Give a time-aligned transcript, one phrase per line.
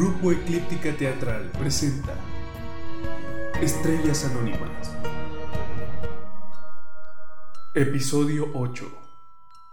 [0.00, 2.14] Grupo Eclíptica Teatral presenta
[3.60, 4.96] Estrellas Anónimas.
[7.74, 8.90] Episodio 8.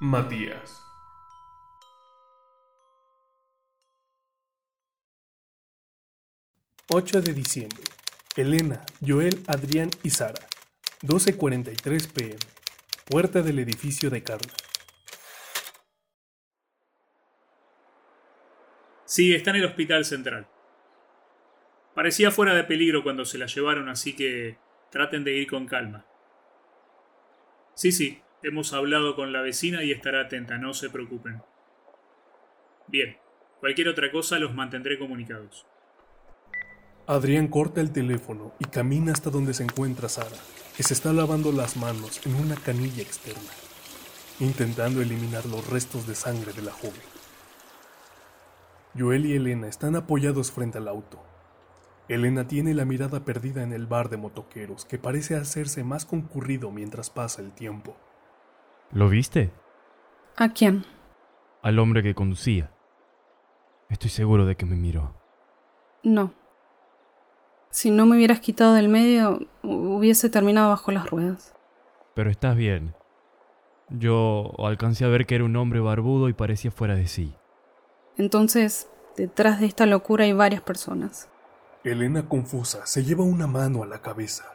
[0.01, 0.81] Matías.
[6.89, 7.83] ...8 de diciembre...
[8.35, 10.45] ...Elena, Joel, Adrián y Sara...
[11.03, 12.35] ...12.43 pm...
[13.05, 14.66] ...puerta del edificio de Carla...
[19.17, 20.45] Sí, está en el hospital central.
[21.95, 24.59] Parecía fuera de peligro cuando se la llevaron, así que
[24.91, 26.05] traten de ir con calma.
[27.73, 31.41] Sí, sí, hemos hablado con la vecina y estará atenta, no se preocupen.
[32.85, 33.17] Bien,
[33.59, 35.65] cualquier otra cosa los mantendré comunicados.
[37.07, 40.37] Adrián corta el teléfono y camina hasta donde se encuentra Sara,
[40.75, 43.49] que se está lavando las manos en una canilla externa,
[44.39, 47.16] intentando eliminar los restos de sangre de la joven.
[48.97, 51.19] Joel y Elena están apoyados frente al auto.
[52.07, 56.71] Elena tiene la mirada perdida en el bar de motoqueros, que parece hacerse más concurrido
[56.71, 57.95] mientras pasa el tiempo.
[58.91, 59.51] ¿Lo viste?
[60.37, 60.85] ¿A quién?
[61.61, 62.71] Al hombre que conducía.
[63.89, 65.13] Estoy seguro de que me miró.
[66.03, 66.33] No.
[67.69, 71.53] Si no me hubieras quitado del medio, hubiese terminado bajo las ruedas.
[72.13, 72.95] Pero estás bien.
[73.89, 77.35] Yo alcancé a ver que era un hombre barbudo y parecía fuera de sí.
[78.17, 81.29] Entonces, detrás de esta locura hay varias personas.
[81.83, 84.45] Elena, confusa, se lleva una mano a la cabeza.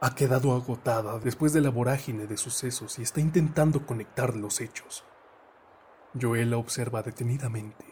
[0.00, 5.04] Ha quedado agotada después de la vorágine de sucesos y está intentando conectar los hechos.
[6.20, 7.84] Joel la observa detenidamente.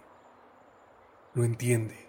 [1.35, 2.09] Lo entiende.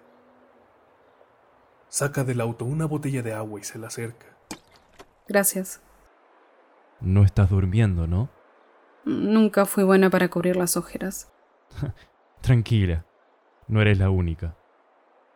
[1.88, 4.26] Saca del auto una botella de agua y se la acerca.
[5.28, 5.82] Gracias.
[7.00, 8.30] No estás durmiendo, ¿no?
[9.06, 11.32] Nunca fui buena para cubrir las ojeras.
[12.42, 13.06] Tranquila,
[13.68, 14.56] no eres la única.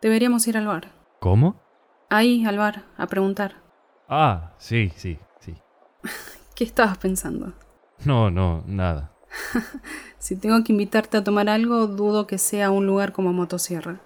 [0.02, 0.92] Deberíamos ir al bar.
[1.20, 1.60] ¿Cómo?
[2.10, 3.62] Ahí, al bar, a preguntar.
[4.08, 5.54] Ah, sí, sí, sí.
[6.56, 7.52] ¿Qué estabas pensando?
[8.04, 9.12] No, no, nada.
[10.18, 14.00] si tengo que invitarte a tomar algo, dudo que sea un lugar como Motosierra.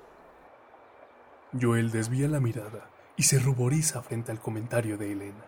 [1.59, 5.45] Joel desvía la mirada y se ruboriza frente al comentario de Elena.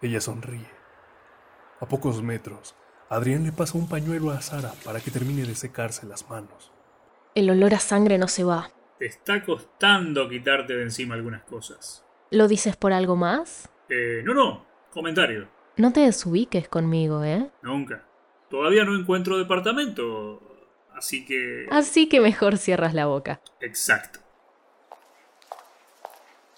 [0.00, 0.70] Ella sonríe.
[1.80, 2.74] A pocos metros,
[3.08, 6.72] Adrián le pasa un pañuelo a Sara para que termine de secarse las manos.
[7.34, 8.70] El olor a sangre no se va.
[8.98, 12.04] Te está costando quitarte de encima algunas cosas.
[12.30, 13.68] ¿Lo dices por algo más?
[13.88, 14.66] Eh, no, no.
[14.90, 15.48] Comentario.
[15.76, 17.50] No te desubiques conmigo, ¿eh?
[17.62, 18.04] Nunca.
[18.50, 20.40] Todavía no encuentro departamento.
[20.94, 21.66] Así que...
[21.70, 23.40] Así que mejor cierras la boca.
[23.60, 24.20] Exacto.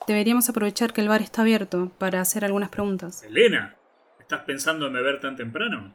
[0.07, 3.23] Deberíamos aprovechar que el bar está abierto para hacer algunas preguntas.
[3.25, 3.77] Elena,
[4.21, 5.95] ¿estás pensando en beber tan temprano?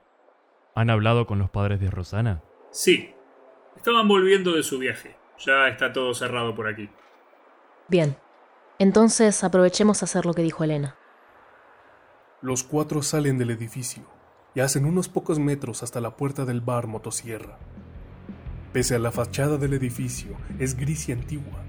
[0.75, 2.41] ¿Han hablado con los padres de Rosana?
[2.71, 3.13] Sí.
[3.75, 5.15] Estaban volviendo de su viaje.
[5.39, 6.89] Ya está todo cerrado por aquí.
[7.87, 8.15] Bien.
[8.79, 10.95] Entonces aprovechemos a hacer lo que dijo Elena.
[12.41, 14.03] Los cuatro salen del edificio
[14.55, 17.57] y hacen unos pocos metros hasta la puerta del bar Motosierra.
[18.71, 21.63] Pese a la fachada del edificio, es gris y antigua.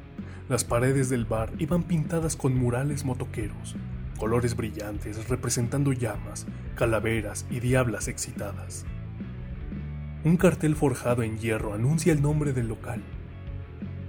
[0.48, 3.76] Las paredes del bar iban pintadas con murales motoqueros,
[4.18, 8.86] colores brillantes representando llamas, calaveras y diablas excitadas.
[10.24, 13.02] Un cartel forjado en hierro anuncia el nombre del local.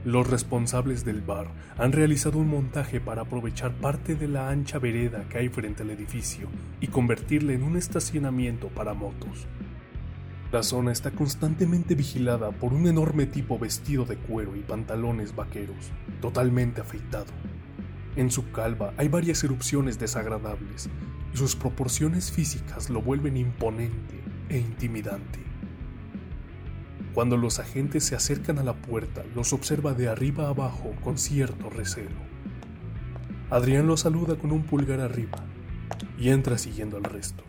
[0.06, 5.28] Los responsables del bar han realizado un montaje para aprovechar parte de la ancha vereda
[5.28, 6.48] que hay frente al edificio
[6.80, 9.46] y convertirla en un estacionamiento para motos.
[10.54, 15.92] La zona está constantemente vigilada por un enorme tipo vestido de cuero y pantalones vaqueros,
[16.22, 17.34] totalmente afeitado.
[18.16, 20.90] En su calva hay varias erupciones desagradables
[21.34, 25.55] y sus proporciones físicas lo vuelven imponente e intimidante.
[27.16, 31.70] Cuando los agentes se acercan a la puerta, los observa de arriba abajo con cierto
[31.70, 32.18] recelo.
[33.50, 35.38] Adrián los saluda con un pulgar arriba
[36.20, 37.46] y entra siguiendo al resto.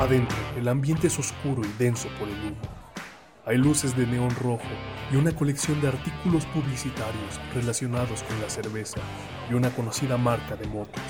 [0.00, 2.62] Adentro, el ambiente es oscuro y denso por el humo.
[3.44, 4.62] Hay luces de neón rojo
[5.12, 9.02] y una colección de artículos publicitarios relacionados con la cerveza
[9.50, 11.02] y una conocida marca de motos.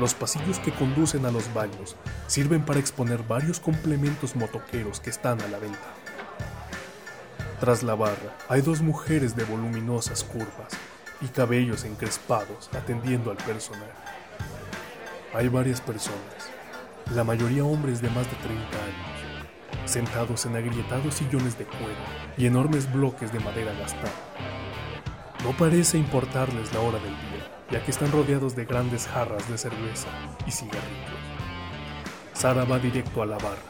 [0.00, 1.94] Los pasillos que conducen a los baños
[2.26, 5.78] sirven para exponer varios complementos motoqueros que están a la venta.
[7.60, 10.72] Tras la barra hay dos mujeres de voluminosas curvas
[11.20, 13.92] y cabellos encrespados atendiendo al personal.
[15.34, 16.48] Hay varias personas,
[17.14, 22.00] la mayoría hombres de más de 30 años, sentados en agrietados sillones de cuero
[22.38, 24.10] y enormes bloques de madera gastada.
[25.44, 29.56] No parece importarles la hora del día, ya que están rodeados de grandes jarras de
[29.58, 30.08] cerveza
[30.46, 31.20] y cigarrillos.
[32.32, 33.62] Sara va directo a la barra.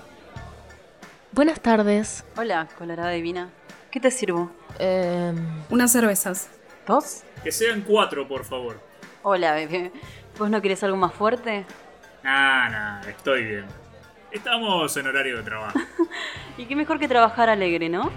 [1.32, 2.24] Buenas tardes.
[2.36, 3.50] Hola, colorada divina.
[3.90, 4.50] ¿Qué te sirvo?
[4.78, 5.32] Eh,
[5.68, 6.48] Unas cervezas.
[6.86, 7.22] ¿Dos?
[7.42, 8.80] Que sean cuatro, por favor.
[9.22, 9.92] Hola, bebé.
[10.38, 11.66] ¿Vos no querés algo más fuerte?
[12.24, 13.66] Ah, nah, estoy bien.
[14.32, 15.78] Estamos en horario de trabajo.
[16.58, 18.10] Y qué mejor que trabajar alegre, ¿no?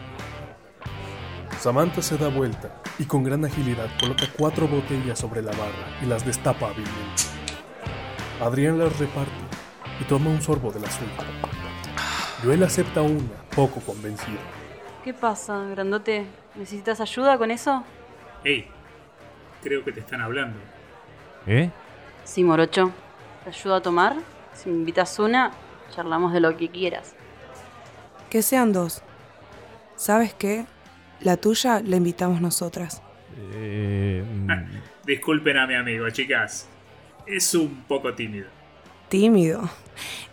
[1.64, 6.06] Samantha se da vuelta y con gran agilidad coloca cuatro botellas sobre la barra y
[6.08, 7.24] las destapa hábilmente.
[8.42, 9.32] Adrián las reparte
[10.02, 11.10] y toma un sorbo de la suya.
[12.44, 14.40] Joel acepta una, poco convencido.
[15.06, 16.26] ¿Qué pasa, grandote?
[16.56, 17.86] ¿Necesitas ayuda con eso?
[18.44, 18.68] Hey,
[19.62, 20.60] creo que te están hablando.
[21.48, 21.72] ¿Eh?
[22.26, 22.92] Sí, morocho.
[23.46, 24.18] ¿Te ayudo a tomar?
[24.54, 25.54] Si me invitas una,
[25.96, 27.16] charlamos de lo que quieras.
[28.30, 29.02] Que sean dos.
[29.96, 30.66] ¿Sabes qué?
[31.24, 33.02] La tuya la invitamos nosotras.
[33.54, 36.68] Eh, mm, Disculpen a mi amigo, chicas.
[37.26, 38.48] Es un poco tímido.
[39.08, 39.70] Tímido.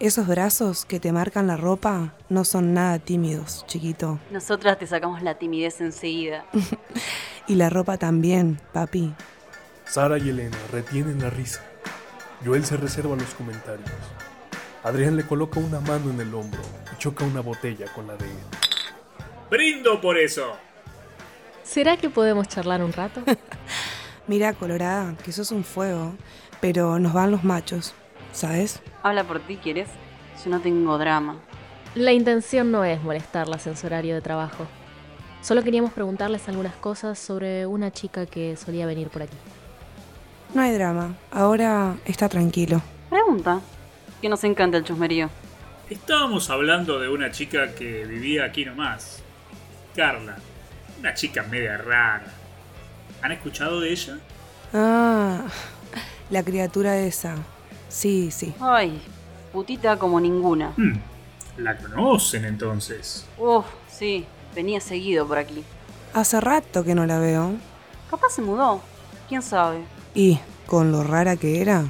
[0.00, 4.18] Esos brazos que te marcan la ropa no son nada tímidos, chiquito.
[4.32, 6.44] Nosotras te sacamos la timidez enseguida.
[7.46, 9.12] Y la ropa también, papi.
[9.84, 11.64] Sara y Elena retienen la risa.
[12.44, 13.90] Joel se reserva los comentarios.
[14.84, 16.60] Adrián le coloca una mano en el hombro
[16.92, 18.36] y choca una botella con la de él.
[19.50, 20.56] ¡Brindo por eso!
[21.70, 23.22] ¿Será que podemos charlar un rato?
[24.26, 26.14] Mira, Colorada, que sos un fuego,
[26.60, 27.94] pero nos van los machos,
[28.32, 28.82] ¿sabes?
[29.04, 29.88] Habla por ti, ¿quieres?
[30.44, 31.36] Yo no tengo drama.
[31.94, 34.66] La intención no es molestarlas en su horario de trabajo.
[35.42, 39.36] Solo queríamos preguntarles algunas cosas sobre una chica que solía venir por aquí.
[40.52, 41.14] No hay drama.
[41.30, 42.82] Ahora está tranquilo.
[43.08, 43.60] Pregunta.
[44.20, 45.30] Que nos encanta el chusmerío.
[45.88, 49.22] Estábamos hablando de una chica que vivía aquí nomás.
[49.94, 50.36] Carla.
[51.00, 52.26] Una chica media rara.
[53.22, 54.18] ¿Han escuchado de ella?
[54.74, 55.40] Ah,
[56.28, 57.36] la criatura esa.
[57.88, 58.54] Sí, sí.
[58.60, 59.00] Ay,
[59.52, 60.72] putita como ninguna.
[60.76, 60.98] Hmm,
[61.56, 63.24] La conocen entonces.
[63.38, 65.64] Uf, sí, venía seguido por aquí.
[66.12, 67.52] Hace rato que no la veo.
[68.10, 68.80] Capaz se mudó.
[69.28, 69.78] ¿Quién sabe?
[70.14, 71.84] Y, con lo rara que era,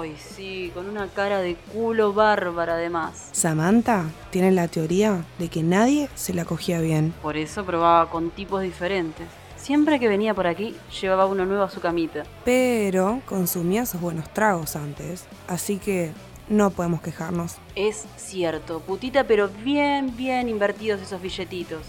[0.00, 3.28] Ay, sí, con una cara de culo bárbara además.
[3.32, 7.12] Samantha tiene la teoría de que nadie se la cogía bien.
[7.20, 9.26] Por eso probaba con tipos diferentes.
[9.58, 12.22] Siempre que venía por aquí, llevaba uno nuevo a su camita.
[12.46, 15.26] Pero consumía sus buenos tragos antes.
[15.48, 16.12] Así que
[16.48, 17.56] no podemos quejarnos.
[17.74, 21.82] Es cierto, putita, pero bien, bien invertidos esos billetitos.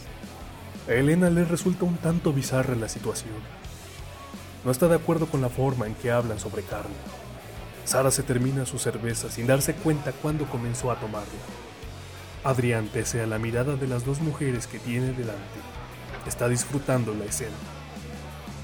[0.89, 3.31] A Elena le resulta un tanto bizarra la situación.
[4.65, 7.20] No está de acuerdo con la forma en que hablan sobre carne.
[7.85, 11.27] Sara se termina su cerveza sin darse cuenta cuándo comenzó a tomarla.
[12.43, 15.59] Adrián, pese a la mirada de las dos mujeres que tiene delante,
[16.27, 17.55] está disfrutando la escena.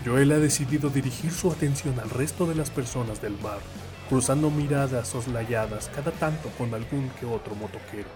[0.06, 3.60] Joel ha decidido dirigir su atención al resto de las personas del bar,
[4.10, 8.08] cruzando miradas soslayadas cada tanto con algún que otro motoquero.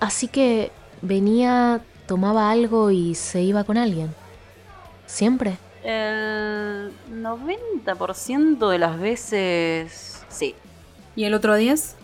[0.00, 0.70] Así que
[1.02, 4.14] venía, tomaba algo y se iba con alguien.
[5.06, 5.58] ¿Siempre?
[5.84, 10.24] El 90% de las veces...
[10.28, 10.54] Sí.
[11.14, 11.94] ¿Y el otro 10?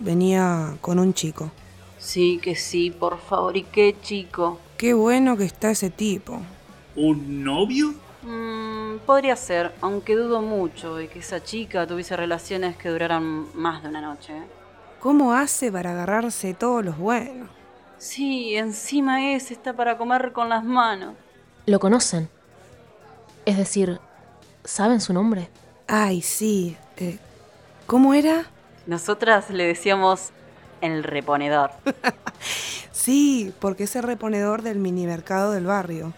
[0.00, 1.50] Venía con un chico.
[1.98, 3.56] Sí que sí, por favor.
[3.56, 4.58] ¿Y qué chico?
[4.78, 6.40] Qué bueno que está ese tipo.
[6.96, 7.94] ¿Un novio?
[8.22, 13.82] Mm, podría ser, aunque dudo mucho de que esa chica tuviese relaciones que duraran más
[13.82, 14.36] de una noche.
[14.36, 14.46] ¿eh?
[14.98, 17.50] ¿Cómo hace para agarrarse todos los buenos?
[17.98, 21.14] Sí, encima es, está para comer con las manos.
[21.66, 22.28] ¿Lo conocen?
[23.46, 24.00] Es decir,
[24.64, 25.48] ¿saben su nombre?
[25.88, 26.76] Ay, sí.
[26.98, 27.18] eh,
[27.86, 28.44] ¿Cómo era?
[28.86, 30.30] Nosotras le decíamos
[30.82, 31.70] el reponedor.
[33.06, 36.12] Sí, porque es el reponedor del minimercado del barrio.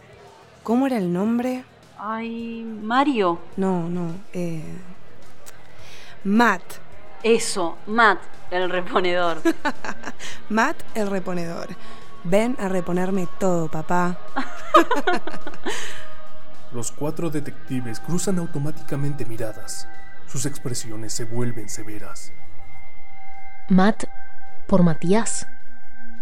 [0.62, 1.64] ¿Cómo era el nombre?
[1.98, 3.38] Ay, Mario.
[3.58, 4.14] No, no.
[4.32, 4.62] Eh...
[6.24, 6.62] Matt.
[7.22, 8.20] Eso, Matt,
[8.50, 9.42] el reponedor.
[10.48, 11.68] Matt el reponedor.
[12.24, 14.16] Ven a reponerme todo, papá.
[16.72, 19.88] Los cuatro detectives cruzan automáticamente miradas.
[20.26, 22.32] Sus expresiones se vuelven severas.
[23.70, 24.04] Matt
[24.66, 25.46] por Matías.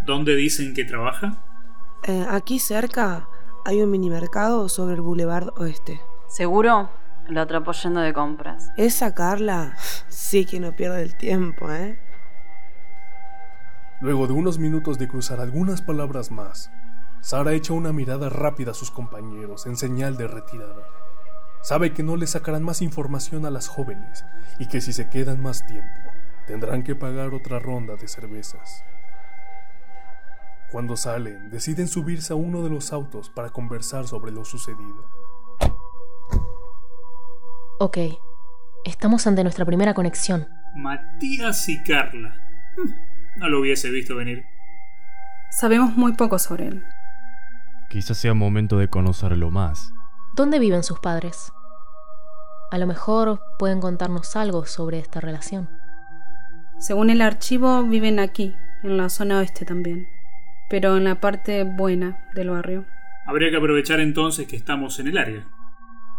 [0.05, 1.43] ¿Dónde dicen que trabaja?
[2.05, 3.29] Eh, aquí cerca
[3.65, 6.01] hay un minimercado sobre el Boulevard Oeste.
[6.29, 6.91] ¿Seguro?
[7.29, 8.71] Lo atrapó yendo de compras.
[8.77, 9.75] Esa Carla
[10.09, 11.99] sí que no pierde el tiempo, ¿eh?
[14.01, 16.71] Luego de unos minutos de cruzar algunas palabras más,
[17.27, 20.89] Sara echa una mirada rápida a sus compañeros en señal de retirada.
[21.61, 24.25] Sabe que no le sacarán más información a las jóvenes
[24.61, 26.13] y que si se quedan más tiempo,
[26.47, 28.85] tendrán que pagar otra ronda de cervezas.
[30.71, 35.11] Cuando salen, deciden subirse a uno de los autos para conversar sobre lo sucedido.
[37.81, 37.99] Ok,
[38.85, 40.47] estamos ante nuestra primera conexión.
[40.77, 42.41] Matías y Carla.
[42.77, 44.45] Hmm, No lo hubiese visto venir.
[45.51, 46.85] Sabemos muy poco sobre él.
[47.89, 49.93] Quizás sea momento de conocerlo más.
[50.35, 51.53] ¿Dónde viven sus padres?
[52.71, 55.69] A lo mejor pueden contarnos algo sobre esta relación.
[56.79, 60.09] Según el archivo, viven aquí, en la zona oeste también,
[60.69, 62.85] pero en la parte buena del barrio.
[63.27, 65.49] Habría que aprovechar entonces que estamos en el área.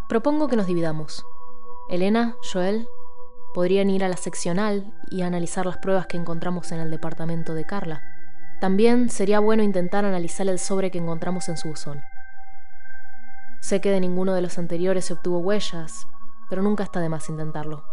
[0.10, 1.26] Propongo que nos dividamos.
[1.90, 2.88] Elena, Joel,
[3.54, 7.66] podrían ir a la seccional y analizar las pruebas que encontramos en el departamento de
[7.66, 8.02] Carla.
[8.60, 12.02] También sería bueno intentar analizar el sobre que encontramos en su buzón.
[13.62, 16.08] Sé que de ninguno de los anteriores se obtuvo huellas,
[16.50, 17.84] pero nunca está de más intentarlo.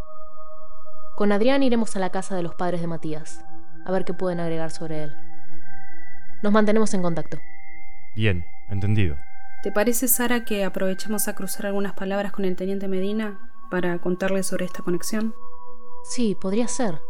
[1.16, 3.44] Con Adrián iremos a la casa de los padres de Matías,
[3.84, 5.16] a ver qué pueden agregar sobre él.
[6.42, 7.38] Nos mantenemos en contacto.
[8.14, 9.16] Bien, entendido.
[9.62, 13.38] ¿Te parece, Sara, que aprovechemos a cruzar algunas palabras con el teniente Medina
[13.70, 15.34] para contarle sobre esta conexión?
[16.04, 17.00] Sí, podría ser.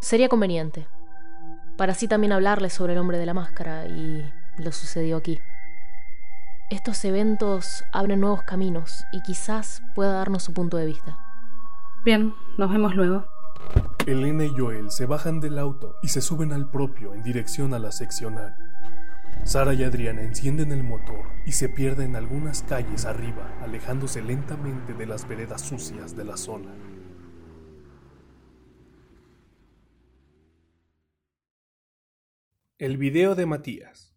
[0.00, 0.88] Sería conveniente.
[1.76, 5.40] Para así también hablarle sobre el hombre de la máscara y lo sucedió aquí.
[6.70, 11.18] Estos eventos abren nuevos caminos y quizás pueda darnos su punto de vista.
[12.04, 13.26] Bien, nos vemos luego.
[14.06, 17.78] Elena y Joel se bajan del auto y se suben al propio en dirección a
[17.78, 18.56] la seccional.
[19.44, 25.06] Sara y Adriana encienden el motor y se pierden algunas calles arriba, alejándose lentamente de
[25.06, 26.70] las veredas sucias de la zona.
[32.84, 34.14] El video de Matías.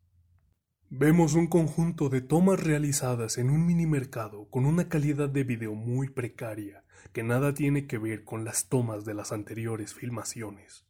[0.89, 5.73] Vemos un conjunto de tomas realizadas en un mini mercado con una calidad de video
[5.73, 6.83] muy precaria
[7.13, 10.85] que nada tiene que ver con las tomas de las anteriores filmaciones.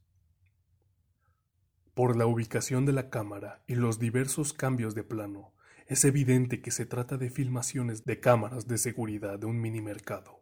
[1.93, 5.53] Por la ubicación de la cámara y los diversos cambios de plano,
[5.85, 10.36] es evidente que se trata de filmaciones de cámaras de seguridad de un mini mercado.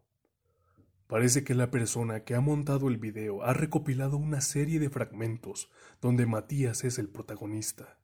[1.08, 5.70] Parece que la persona que ha montado el video ha recopilado una serie de fragmentos
[6.02, 8.00] donde Matías es el protagonista.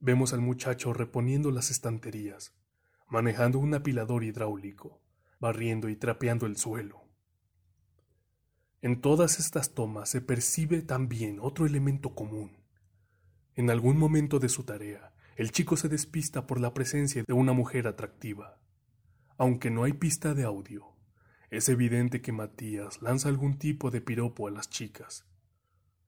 [0.00, 2.56] Vemos al muchacho reponiendo las estanterías,
[3.08, 5.00] manejando un apilador hidráulico,
[5.38, 7.04] barriendo y trapeando el suelo.
[8.82, 12.64] En todas estas tomas se percibe también otro elemento común.
[13.54, 17.52] En algún momento de su tarea, el chico se despista por la presencia de una
[17.52, 18.58] mujer atractiva.
[19.38, 20.96] Aunque no hay pista de audio,
[21.50, 25.26] es evidente que Matías lanza algún tipo de piropo a las chicas.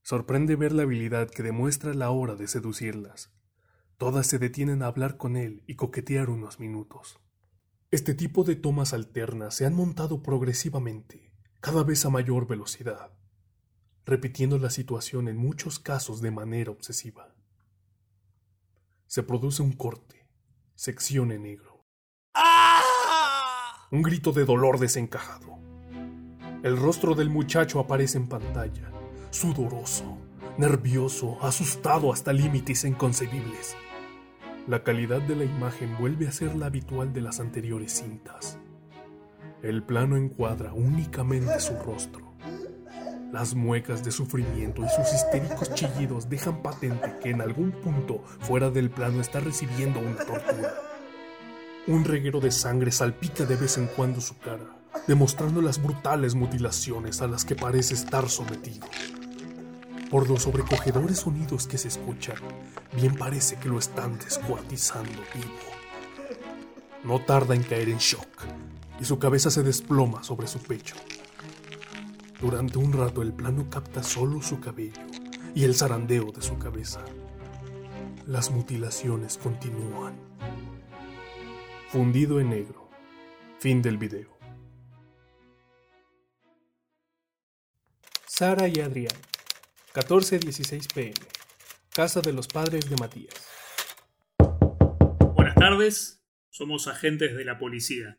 [0.03, 3.33] Sorprende ver la habilidad que demuestra a la hora de seducirlas.
[3.99, 7.21] Todas se detienen a hablar con él y coquetear unos minutos.
[7.91, 13.13] Este tipo de tomas alternas se han montado progresivamente cada vez a mayor velocidad,
[14.05, 17.35] repitiendo la situación en muchos casos de manera obsesiva.
[19.07, 20.27] Se produce un corte,
[20.75, 21.72] sección en negro.
[23.93, 25.59] Un grito de dolor desencajado.
[26.63, 28.91] El rostro del muchacho aparece en pantalla,
[29.29, 30.17] sudoroso,
[30.57, 33.77] nervioso, asustado hasta límites inconcebibles.
[34.67, 38.59] La calidad de la imagen vuelve a ser la habitual de las anteriores cintas.
[39.61, 42.33] El plano encuadra únicamente su rostro.
[43.31, 48.71] Las muecas de sufrimiento y sus histéricos chillidos dejan patente que en algún punto fuera
[48.71, 50.92] del plano está recibiendo una tortura.
[51.89, 54.77] Un reguero de sangre salpica de vez en cuando su cara,
[55.09, 58.87] demostrando las brutales mutilaciones a las que parece estar sometido.
[60.09, 62.37] Por los sobrecogedores sonidos que se escuchan,
[62.95, 65.57] bien parece que lo están descuartizando vivo.
[67.03, 68.29] No tarda en caer en shock
[69.01, 70.95] y su cabeza se desploma sobre su pecho.
[72.41, 75.03] Durante un rato el plano capta solo su cabello
[75.53, 77.01] y el zarandeo de su cabeza.
[78.29, 80.15] Las mutilaciones continúan.
[81.93, 82.89] Fundido en negro.
[83.59, 84.31] Fin del video.
[88.27, 89.15] Sara y Adrián.
[89.93, 91.13] 14-16 pm.
[91.95, 93.47] Casa de los padres de Matías.
[95.35, 98.19] Buenas tardes, somos agentes de la policía.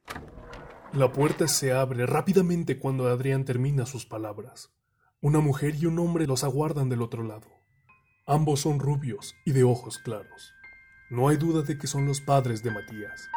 [0.94, 4.72] La puerta se abre rápidamente cuando Adrián termina sus palabras.
[5.20, 7.48] Una mujer y un hombre los aguardan del otro lado.
[8.28, 10.54] Ambos son rubios y de ojos claros.
[11.10, 13.30] No hay duda de que son los padres de Matías.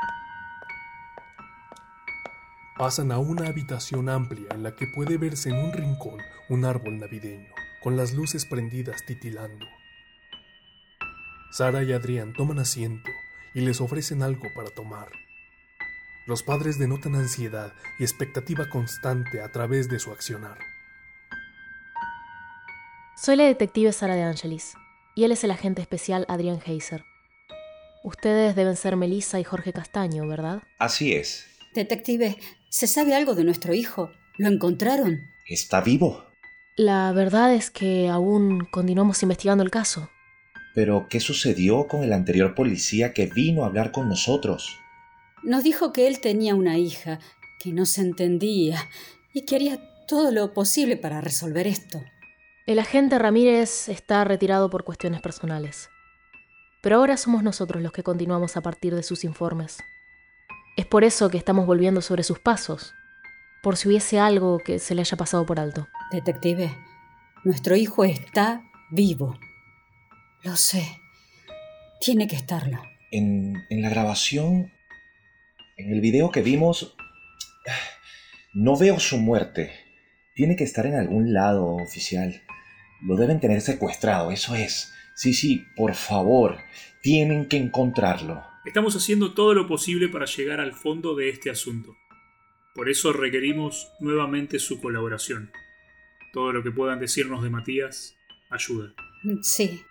[2.78, 6.98] Pasan a una habitación amplia en la que puede verse en un rincón un árbol
[6.98, 7.48] navideño,
[7.82, 9.66] con las luces prendidas titilando.
[11.50, 13.10] Sara y Adrián toman asiento
[13.54, 15.08] y les ofrecen algo para tomar.
[16.26, 20.58] Los padres denotan ansiedad y expectativa constante a través de su accionar.
[23.16, 24.74] Soy la detective Sara de Angelis
[25.14, 27.06] y él es el agente especial Adrián Heiser.
[28.04, 30.62] Ustedes deben ser Melissa y Jorge Castaño, ¿verdad?
[30.78, 31.46] Así es.
[31.74, 32.36] Detective,
[32.76, 34.10] ¿se sabe algo de nuestro hijo?
[34.36, 35.30] ¿Lo encontraron?
[35.46, 36.26] ¿Está vivo?
[36.76, 40.10] La verdad es que aún continuamos investigando el caso.
[40.74, 44.78] Pero, ¿qué sucedió con el anterior policía que vino a hablar con nosotros?
[45.42, 47.18] Nos dijo que él tenía una hija,
[47.58, 48.86] que no se entendía
[49.32, 52.04] y que haría todo lo posible para resolver esto.
[52.66, 55.88] El agente Ramírez está retirado por cuestiones personales.
[56.82, 59.78] Pero ahora somos nosotros los que continuamos a partir de sus informes.
[60.76, 62.94] Es por eso que estamos volviendo sobre sus pasos,
[63.62, 65.88] por si hubiese algo que se le haya pasado por alto.
[66.12, 66.70] Detective,
[67.44, 69.38] nuestro hijo está vivo.
[70.42, 70.86] Lo sé.
[71.98, 72.82] Tiene que estarlo.
[73.10, 74.70] En, en la grabación,
[75.78, 76.94] en el video que vimos,
[78.52, 79.72] no veo su muerte.
[80.34, 82.42] Tiene que estar en algún lado oficial.
[83.00, 84.92] Lo deben tener secuestrado, eso es.
[85.14, 86.58] Sí, sí, por favor,
[87.00, 88.44] tienen que encontrarlo.
[88.66, 91.96] Estamos haciendo todo lo posible para llegar al fondo de este asunto.
[92.74, 95.52] Por eso requerimos nuevamente su colaboración.
[96.32, 98.16] Todo lo que puedan decirnos de Matías
[98.50, 98.92] ayuda.
[99.40, 99.82] Sí,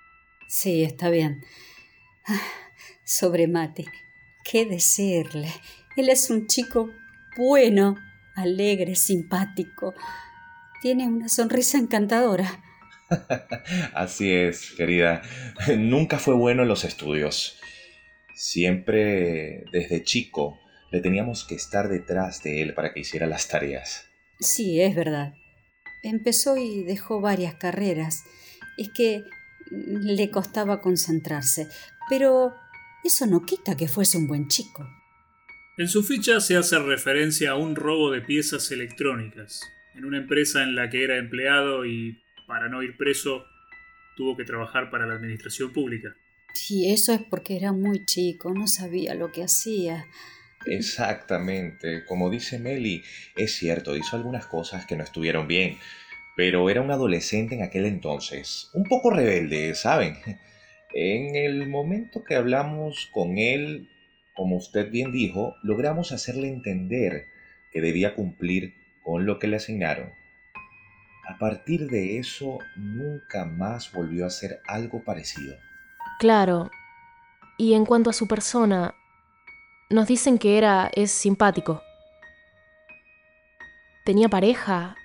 [0.49, 1.41] sí, está bien.
[2.27, 2.41] Ah,
[3.05, 3.85] sobre Mati,
[4.43, 5.51] ¿qué decirle?
[5.95, 6.91] Él es un chico
[7.37, 7.95] bueno,
[8.35, 9.93] alegre, simpático.
[10.81, 12.61] Tiene una sonrisa encantadora.
[13.93, 15.21] Así es, querida.
[15.77, 17.57] Nunca fue bueno en los estudios.
[18.35, 20.59] Siempre desde chico
[20.91, 24.09] le teníamos que estar detrás de él para que hiciera las tareas.
[24.39, 25.33] Sí, es verdad.
[26.03, 28.23] Empezó y dejó varias carreras.
[28.77, 29.23] Es que
[29.71, 31.67] le costaba concentrarse.
[32.09, 32.53] Pero
[33.03, 34.87] eso no quita que fuese un buen chico.
[35.77, 39.61] En su ficha se hace referencia a un robo de piezas electrónicas
[39.95, 43.45] en una empresa en la que era empleado y, para no ir preso,
[44.15, 46.15] tuvo que trabajar para la administración pública.
[46.55, 50.07] Sí, eso es porque era muy chico, no sabía lo que hacía.
[50.65, 53.03] Exactamente, como dice Meli,
[53.35, 55.77] es cierto, hizo algunas cosas que no estuvieron bien,
[56.37, 60.15] pero era un adolescente en aquel entonces, un poco rebelde, ¿saben?
[60.97, 63.89] En el momento que hablamos con él,
[64.33, 67.27] como usted bien dijo, logramos hacerle entender
[67.73, 70.13] que debía cumplir con lo que le asignaron.
[71.27, 75.57] A partir de eso, nunca más volvió a hacer algo parecido.
[76.19, 76.69] Claro.
[77.57, 78.95] Y en cuanto a su persona,
[79.89, 81.81] nos dicen que era es simpático.
[84.05, 84.95] ¿Tenía pareja?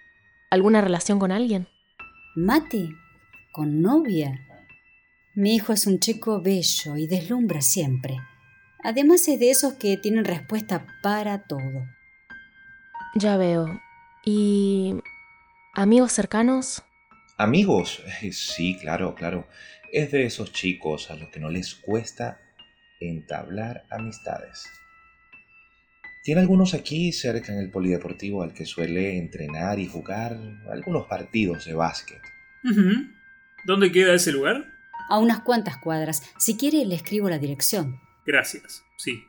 [0.51, 1.69] ¿Alguna relación con alguien?
[2.37, 2.91] Mati,
[3.53, 4.47] con novia.
[5.35, 8.19] Mi hijo es un chico bello y deslumbra siempre.
[8.83, 11.87] Además es de esos que tienen respuesta para todo.
[13.15, 13.81] Ya veo.
[14.25, 14.95] ¿Y
[15.75, 16.83] amigos cercanos?
[17.39, 19.47] Amigos, sí, claro, claro.
[19.93, 22.41] Es de esos chicos a los que no les cuesta
[23.01, 24.65] entablar amistades.
[26.23, 30.39] Tiene algunos aquí cerca en el polideportivo al que suele entrenar y jugar
[30.71, 32.21] algunos partidos de básquet.
[33.65, 34.65] ¿Dónde queda ese lugar?
[35.09, 36.23] A unas cuantas cuadras.
[36.39, 37.99] Si quiere, le escribo la dirección.
[38.25, 39.25] Gracias, sí.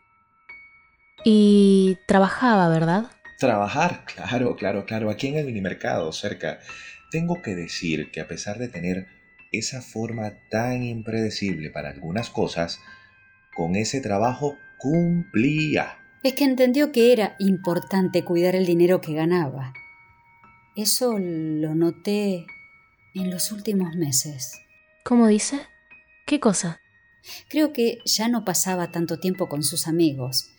[1.24, 3.10] Y trabajaba, ¿verdad?
[3.40, 6.60] Trabajar, claro, claro, claro, aquí en el minimercado, cerca.
[7.10, 9.21] Tengo que decir que a pesar de tener
[9.52, 12.80] esa forma tan impredecible para algunas cosas,
[13.56, 15.98] con ese trabajo cumplía.
[16.24, 19.74] Es que entendió que era importante cuidar el dinero que ganaba.
[20.76, 22.46] Eso lo noté
[23.14, 24.54] en los últimos meses.
[25.04, 25.60] ¿Cómo dice?
[26.26, 26.80] ¿Qué cosa?
[27.50, 30.52] Creo que ya no pasaba tanto tiempo con sus amigos.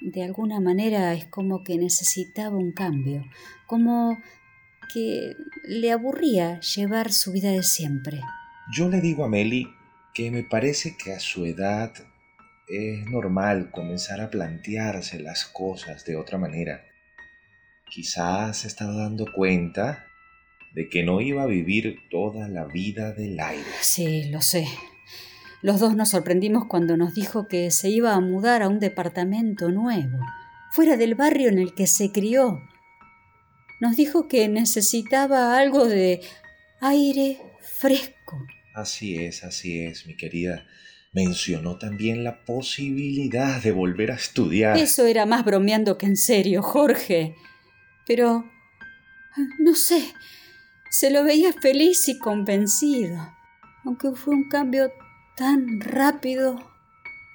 [0.00, 3.24] De alguna manera es como que necesitaba un cambio,
[3.66, 4.18] como
[4.92, 8.20] que le aburría llevar su vida de siempre.
[8.72, 9.68] Yo le digo a Meli
[10.14, 11.92] que me parece que a su edad
[12.68, 16.84] es normal comenzar a plantearse las cosas de otra manera.
[17.88, 20.06] Quizás se estaba dando cuenta
[20.74, 23.64] de que no iba a vivir toda la vida del aire.
[23.80, 24.66] Sí, lo sé.
[25.62, 29.70] Los dos nos sorprendimos cuando nos dijo que se iba a mudar a un departamento
[29.70, 30.18] nuevo,
[30.70, 32.62] fuera del barrio en el que se crió.
[33.80, 36.20] Nos dijo que necesitaba algo de
[36.80, 38.46] aire fresco.
[38.74, 40.66] Así es, así es, mi querida.
[41.12, 44.76] Mencionó también la posibilidad de volver a estudiar.
[44.76, 47.34] Eso era más bromeando que en serio, Jorge.
[48.06, 48.44] Pero...
[49.58, 50.12] no sé.
[50.90, 53.34] Se lo veía feliz y convencido.
[53.84, 54.92] Aunque fue un cambio
[55.36, 56.58] tan rápido.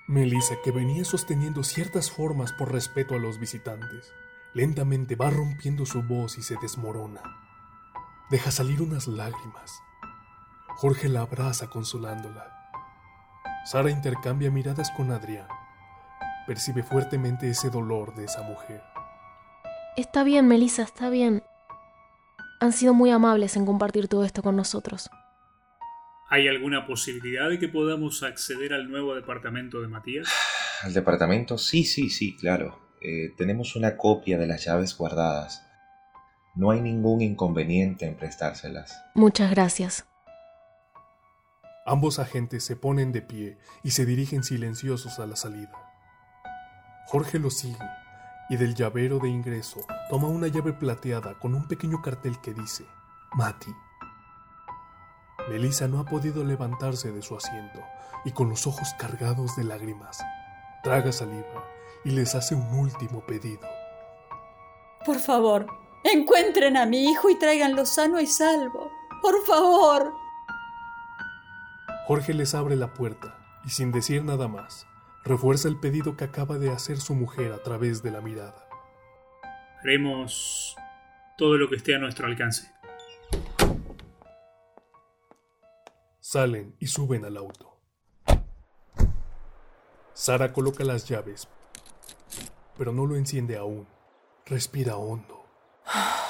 [0.07, 4.13] Melissa, que venía sosteniendo ciertas formas por respeto a los visitantes,
[4.55, 7.21] lentamente va rompiendo su voz y se desmorona.
[8.31, 9.79] Deja salir unas lágrimas.
[10.77, 12.51] Jorge la abraza consolándola.
[13.65, 15.47] Sara intercambia miradas con Adrián.
[16.47, 18.81] Percibe fuertemente ese dolor de esa mujer.
[19.97, 21.43] Está bien, Melissa, está bien.
[22.61, 25.09] Han sido muy amables en compartir todo esto con nosotros.
[26.29, 30.29] ¿Hay alguna posibilidad de que podamos acceder al nuevo departamento de Matías?
[30.81, 31.57] ¿Al departamento?
[31.57, 32.84] Sí, sí, sí, claro.
[33.07, 35.63] Eh, tenemos una copia de las llaves guardadas.
[36.55, 38.99] No hay ningún inconveniente en prestárselas.
[39.13, 40.07] Muchas gracias.
[41.85, 45.71] Ambos agentes se ponen de pie y se dirigen silenciosos a la salida.
[47.05, 47.77] Jorge los sigue
[48.49, 52.85] y del llavero de ingreso toma una llave plateada con un pequeño cartel que dice
[53.33, 53.71] Mati.
[55.51, 57.83] Melissa no ha podido levantarse de su asiento
[58.23, 60.23] y con los ojos cargados de lágrimas,
[60.81, 61.74] traga saliva
[62.05, 63.67] y les hace un último pedido.
[65.05, 65.65] Por favor,
[66.03, 68.91] encuentren a mi hijo y tráiganlo sano y salvo.
[69.21, 70.13] Por favor.
[72.07, 74.87] Jorge les abre la puerta y sin decir nada más,
[75.23, 78.67] refuerza el pedido que acaba de hacer su mujer a través de la mirada.
[79.81, 80.75] Haremos
[81.37, 82.71] todo lo que esté a nuestro alcance.
[86.19, 87.79] Salen y suben al auto.
[90.13, 91.47] Sara coloca las llaves,
[92.77, 93.87] pero no lo enciende aún.
[94.45, 95.45] Respira hondo.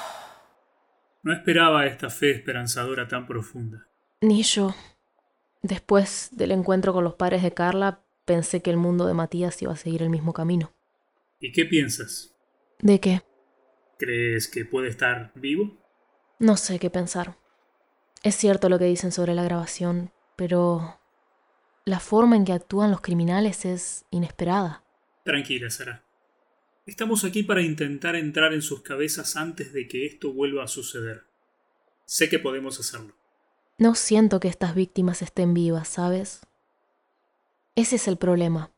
[1.23, 3.87] No esperaba esta fe esperanzadora tan profunda.
[4.21, 4.75] Ni yo.
[5.63, 9.73] Después del encuentro con los padres de Carla, pensé que el mundo de Matías iba
[9.73, 10.71] a seguir el mismo camino.
[11.39, 12.35] ¿Y qué piensas?
[12.77, 13.23] ¿De qué?
[13.97, 15.75] ¿Crees que puede estar vivo?
[16.37, 17.39] No sé qué pensar.
[18.21, 20.99] Es cierto lo que dicen sobre la grabación, pero
[21.85, 24.83] la forma en que actúan los criminales es inesperada.
[25.23, 26.04] Tranquila, Sara.
[26.85, 31.23] Estamos aquí para intentar entrar en sus cabezas antes de que esto vuelva a suceder.
[32.05, 33.15] Sé que podemos hacerlo.
[33.79, 36.41] No siento que estas víctimas estén vivas, ¿sabes?
[37.75, 38.71] Ese es el problema.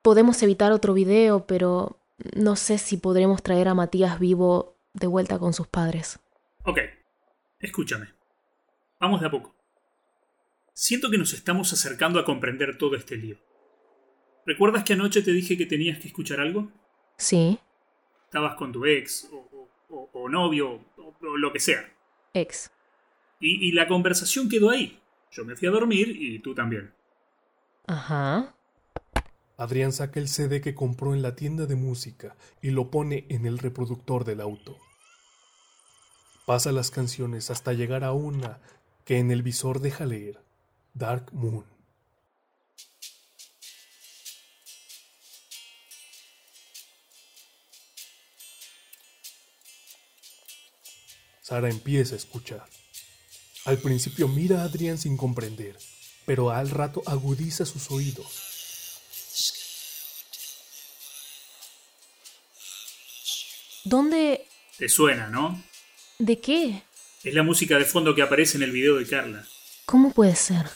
[0.00, 2.00] Podemos evitar otro video, pero
[2.34, 6.18] no sé si podremos traer a Matías vivo de vuelta con sus padres.
[6.64, 6.78] Ok,
[7.60, 8.08] escúchame.
[8.98, 9.54] Vamos de a poco.
[10.72, 13.36] Siento que nos estamos acercando a comprender todo este lío.
[14.48, 16.72] ¿Recuerdas que anoche te dije que tenías que escuchar algo?
[17.18, 17.58] Sí.
[18.24, 21.86] Estabas con tu ex, o, o- o novio, o, o lo que sea.
[22.32, 22.70] Ex.
[23.40, 24.98] Y, y la conversación quedó ahí.
[25.32, 26.94] Yo me fui a dormir y tú también.
[27.86, 28.54] Ajá.
[29.58, 33.44] Adrián saca el CD que compró en la tienda de música y lo pone en
[33.44, 34.78] el reproductor del auto.
[36.46, 38.60] Pasa las canciones hasta llegar a una
[39.04, 40.40] que en el visor deja leer
[40.94, 41.66] Dark Moon.
[51.48, 52.68] Sara empieza a escuchar.
[53.64, 55.78] Al principio mira a Adrián sin comprender,
[56.26, 59.00] pero al rato agudiza sus oídos.
[63.84, 64.44] ¿Dónde...
[64.76, 65.64] Te suena, ¿no?
[66.18, 66.82] ¿De qué?
[67.24, 69.48] Es la música de fondo que aparece en el video de Carla.
[69.86, 70.68] ¿Cómo puede ser?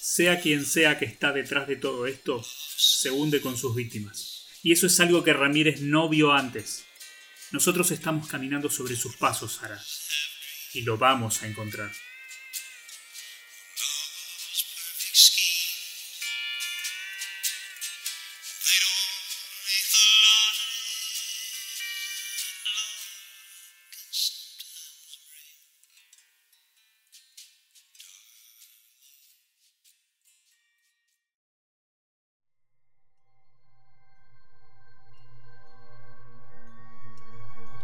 [0.00, 2.40] Sea quien sea que está detrás de todo esto,
[2.76, 4.35] se hunde con sus víctimas.
[4.66, 6.84] Y eso es algo que Ramírez no vio antes.
[7.52, 9.80] Nosotros estamos caminando sobre sus pasos, Sara.
[10.74, 11.92] Y lo vamos a encontrar.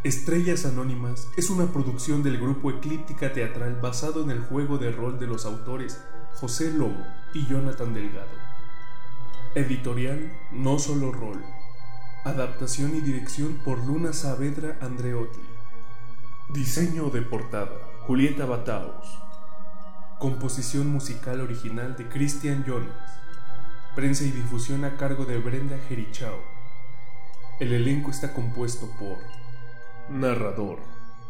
[0.04, 5.20] Estrellas Anónimas es una producción del grupo Eclíptica Teatral basado en el juego de rol
[5.20, 6.02] de los autores
[6.34, 8.32] José Lobo y Jonathan Delgado.
[9.54, 11.44] Editorial No Solo Rol.
[12.24, 15.38] Adaptación y dirección por Luna Saavedra Andreotti.
[16.48, 19.06] Diseño de portada Julieta Bataos.
[20.18, 23.20] Composición musical original de Christian Jonas.
[23.94, 26.40] Prensa y difusión a cargo de Brenda Jerichao.
[27.60, 29.41] El elenco está compuesto por
[30.12, 30.78] Narrador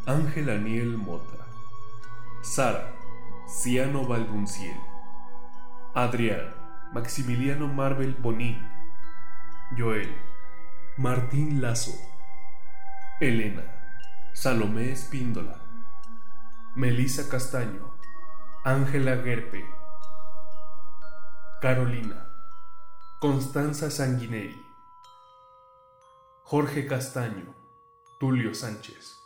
[0.07, 1.47] Ángel Aniel Mota.
[2.43, 2.93] Sara
[3.47, 4.77] Ciano Valdunciel.
[5.95, 6.53] Adrián
[6.93, 8.59] Maximiliano Marvel Bonín.
[9.79, 10.13] Joel
[10.97, 11.93] Martín Lazo.
[13.21, 13.63] Elena
[14.33, 15.61] Salomé Espíndola.
[16.75, 17.95] Melisa Castaño.
[18.65, 19.65] Ángela Gerpe.
[21.61, 22.27] Carolina.
[23.21, 24.61] Constanza Sanguineri.
[26.43, 27.62] Jorge Castaño.
[28.23, 29.22] Tulio Sánchez.